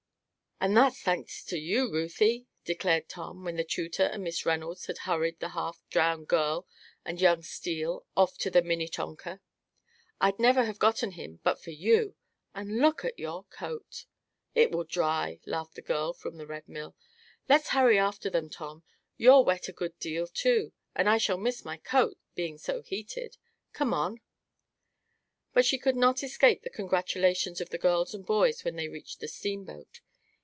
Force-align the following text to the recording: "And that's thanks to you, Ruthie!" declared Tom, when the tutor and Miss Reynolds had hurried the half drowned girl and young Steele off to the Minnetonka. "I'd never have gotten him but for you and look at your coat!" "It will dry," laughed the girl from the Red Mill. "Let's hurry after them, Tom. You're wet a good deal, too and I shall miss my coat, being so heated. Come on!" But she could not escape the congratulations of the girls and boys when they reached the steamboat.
"And 0.63 0.77
that's 0.77 1.01
thanks 1.01 1.43
to 1.45 1.57
you, 1.57 1.91
Ruthie!" 1.91 2.45
declared 2.65 3.09
Tom, 3.09 3.43
when 3.43 3.55
the 3.55 3.63
tutor 3.63 4.03
and 4.03 4.23
Miss 4.23 4.45
Reynolds 4.45 4.85
had 4.85 4.99
hurried 5.09 5.39
the 5.39 5.49
half 5.49 5.81
drowned 5.89 6.27
girl 6.27 6.67
and 7.03 7.19
young 7.19 7.41
Steele 7.41 8.05
off 8.15 8.37
to 8.37 8.51
the 8.51 8.61
Minnetonka. 8.61 9.41
"I'd 10.19 10.37
never 10.37 10.65
have 10.65 10.77
gotten 10.77 11.13
him 11.13 11.39
but 11.41 11.59
for 11.59 11.71
you 11.71 12.13
and 12.53 12.77
look 12.77 13.03
at 13.03 13.17
your 13.17 13.45
coat!" 13.45 14.05
"It 14.53 14.71
will 14.71 14.83
dry," 14.83 15.39
laughed 15.47 15.73
the 15.73 15.81
girl 15.81 16.13
from 16.13 16.35
the 16.37 16.45
Red 16.45 16.69
Mill. 16.69 16.95
"Let's 17.49 17.69
hurry 17.69 17.97
after 17.97 18.29
them, 18.29 18.47
Tom. 18.47 18.83
You're 19.17 19.41
wet 19.43 19.67
a 19.67 19.73
good 19.73 19.97
deal, 19.97 20.27
too 20.27 20.73
and 20.95 21.09
I 21.09 21.17
shall 21.17 21.37
miss 21.37 21.65
my 21.65 21.77
coat, 21.77 22.19
being 22.35 22.59
so 22.59 22.83
heated. 22.83 23.35
Come 23.73 23.95
on!" 23.95 24.21
But 25.55 25.65
she 25.65 25.79
could 25.79 25.95
not 25.95 26.21
escape 26.21 26.61
the 26.61 26.69
congratulations 26.69 27.61
of 27.61 27.71
the 27.71 27.79
girls 27.79 28.13
and 28.13 28.23
boys 28.23 28.63
when 28.63 28.75
they 28.75 28.87
reached 28.89 29.21
the 29.21 29.27
steamboat. 29.27 30.01